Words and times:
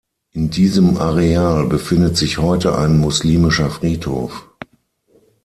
In 0.31 0.49
diesem 0.49 0.97
Areal 0.97 1.67
befindet 1.67 2.17
sich 2.17 2.39
heute 2.39 2.75
ein 2.75 2.97
muslimischer 2.97 3.69
Friedhof. 3.69 4.49